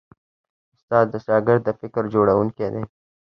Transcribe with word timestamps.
استاد 0.75 1.05
د 1.13 1.15
شاګرد 1.25 1.61
د 1.65 1.69
فکر 1.79 2.03
جوړوونکی 2.13 2.67
دی. 2.73 2.83